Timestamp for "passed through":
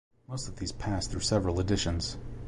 0.71-1.19